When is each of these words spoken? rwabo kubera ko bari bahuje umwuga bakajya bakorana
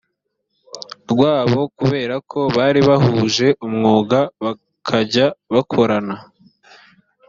rwabo 1.11 1.61
kubera 1.77 2.15
ko 2.31 2.39
bari 2.55 2.79
bahuje 2.89 3.47
umwuga 3.67 4.19
bakajya 4.43 5.25
bakorana 5.53 6.15